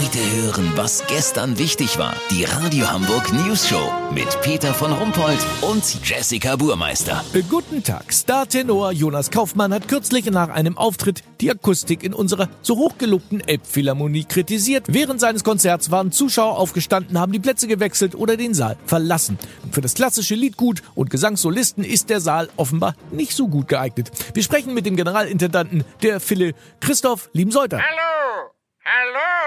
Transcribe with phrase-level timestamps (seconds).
[0.00, 2.14] Heute hören, was gestern wichtig war.
[2.30, 7.22] Die Radio Hamburg News Show mit Peter von Rumpold und Jessica Burmeister.
[7.50, 8.10] Guten Tag.
[8.10, 14.24] Star-Tenor Jonas Kaufmann hat kürzlich nach einem Auftritt die Akustik in unserer so hochgelobten Elbphilharmonie
[14.24, 14.86] kritisiert.
[14.88, 19.38] Während seines Konzerts waren Zuschauer aufgestanden, haben die Plätze gewechselt oder den Saal verlassen.
[19.70, 24.10] Für das klassische Liedgut und Gesangssolisten ist der Saal offenbar nicht so gut geeignet.
[24.32, 27.78] Wir sprechen mit dem Generalintendanten der Phile, Christoph Liebenseuter.
[27.78, 28.50] Hallo!
[28.82, 29.39] Hallo!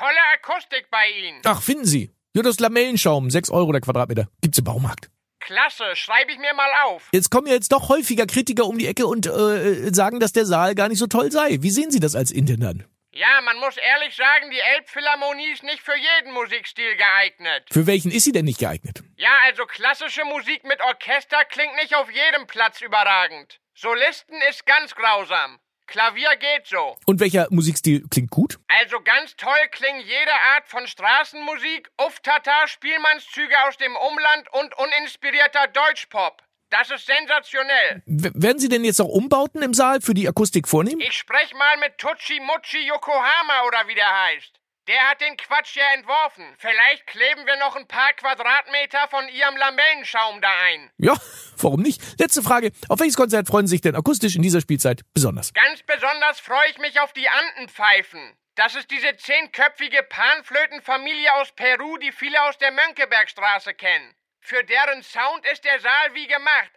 [0.00, 1.42] Tolle Akustik bei Ihnen.
[1.44, 2.10] Ach, finden Sie.
[2.34, 4.28] Jonas Lamellenschaum, 6 Euro der Quadratmeter.
[4.40, 5.10] Gibt's im Baumarkt.
[5.40, 7.10] Klasse, schreibe ich mir mal auf.
[7.12, 10.46] Jetzt kommen ja jetzt doch häufiger Kritiker um die Ecke und äh, sagen, dass der
[10.46, 11.58] Saal gar nicht so toll sei.
[11.60, 12.86] Wie sehen Sie das als Intendant?
[13.12, 17.64] Ja, man muss ehrlich sagen, die Elbphilharmonie ist nicht für jeden Musikstil geeignet.
[17.70, 19.02] Für welchen ist sie denn nicht geeignet?
[19.18, 23.60] Ja, also klassische Musik mit Orchester klingt nicht auf jedem Platz überragend.
[23.74, 25.58] Solisten ist ganz grausam.
[25.90, 26.96] Klavier geht so.
[27.04, 28.58] Und welcher Musikstil klingt gut?
[28.68, 35.66] Also ganz toll klingen jede Art von Straßenmusik, Uftata, Spielmannszüge aus dem Umland und uninspirierter
[35.66, 36.42] Deutschpop.
[36.70, 38.02] Das ist sensationell.
[38.06, 41.00] W werden Sie denn jetzt auch Umbauten im Saal für die Akustik vornehmen?
[41.00, 44.59] Ich sprech mal mit Tucci Mucci Yokohama oder wie der heißt.
[44.90, 46.42] Der hat den Quatsch ja entworfen.
[46.58, 50.90] Vielleicht kleben wir noch ein paar Quadratmeter von ihrem Lamellenschaum da ein.
[50.98, 51.14] Ja,
[51.58, 52.02] warum nicht?
[52.18, 52.72] Letzte Frage.
[52.88, 55.52] Auf welches Konzert freuen Sie sich denn akustisch in dieser Spielzeit besonders?
[55.52, 58.18] Ganz besonders freue ich mich auf die Andenpfeifen.
[58.56, 64.12] Das ist diese zehnköpfige Panflötenfamilie aus Peru, die viele aus der Mönckebergstraße kennen.
[64.40, 66.70] Für deren Sound ist der Saal wie gemacht.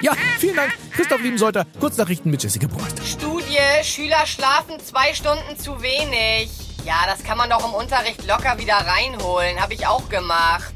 [0.00, 0.72] Ja, vielen Dank.
[0.92, 3.02] Christoph Liebenseuter, Kurznachrichten mit Jessica Burmeister.
[3.82, 6.50] Schüler schlafen zwei Stunden zu wenig.
[6.84, 9.60] Ja, das kann man doch im Unterricht locker wieder reinholen.
[9.60, 10.72] Habe ich auch gemacht.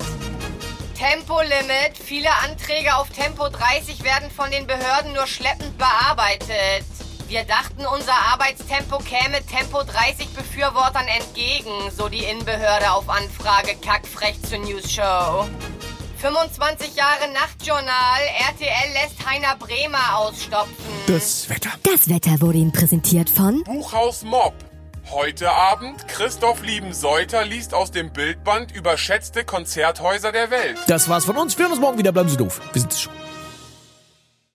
[0.94, 1.96] Tempolimit.
[2.02, 6.84] Viele Anträge auf Tempo 30 werden von den Behörden nur schleppend bearbeitet.
[7.28, 14.42] Wir dachten, unser Arbeitstempo käme Tempo 30 Befürwortern entgegen, so die Innenbehörde auf Anfrage kackfrech
[14.42, 15.48] zur News Show.
[16.20, 18.20] 25 Jahre Nachtjournal.
[18.50, 20.74] RTL lässt Heiner Bremer ausstopfen.
[21.06, 21.70] Das Wetter.
[21.82, 24.52] Das Wetter wurde Ihnen präsentiert von Buchhaus Mob.
[25.10, 30.76] Heute Abend Christoph Liebenseuter liest aus dem Bildband überschätzte Konzerthäuser der Welt.
[30.88, 31.56] Das war's von uns.
[31.56, 32.12] Wir hören uns morgen wieder.
[32.12, 32.60] Bleiben Sie doof.
[32.72, 33.09] Wir sind es schon.